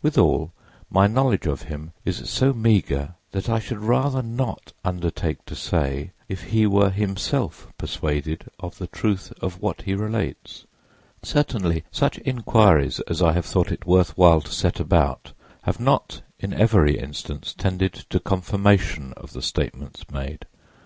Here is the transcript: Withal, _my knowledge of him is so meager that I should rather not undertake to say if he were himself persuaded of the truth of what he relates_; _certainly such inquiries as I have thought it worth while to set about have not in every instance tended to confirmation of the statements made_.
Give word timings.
Withal, 0.00 0.50
_my 0.90 1.12
knowledge 1.12 1.44
of 1.46 1.64
him 1.64 1.92
is 2.06 2.26
so 2.30 2.54
meager 2.54 3.16
that 3.32 3.50
I 3.50 3.58
should 3.58 3.80
rather 3.80 4.22
not 4.22 4.72
undertake 4.82 5.44
to 5.44 5.54
say 5.54 6.12
if 6.26 6.44
he 6.44 6.66
were 6.66 6.88
himself 6.88 7.66
persuaded 7.76 8.46
of 8.58 8.78
the 8.78 8.86
truth 8.86 9.30
of 9.42 9.60
what 9.60 9.82
he 9.82 9.92
relates_; 9.92 10.64
_certainly 11.22 11.82
such 11.92 12.16
inquiries 12.20 13.00
as 13.00 13.20
I 13.20 13.32
have 13.34 13.44
thought 13.44 13.70
it 13.70 13.84
worth 13.84 14.16
while 14.16 14.40
to 14.40 14.52
set 14.52 14.80
about 14.80 15.34
have 15.64 15.78
not 15.78 16.22
in 16.38 16.54
every 16.54 16.98
instance 16.98 17.52
tended 17.52 17.92
to 18.08 18.18
confirmation 18.20 19.12
of 19.18 19.34
the 19.34 19.42
statements 19.42 20.04
made_. 20.04 20.44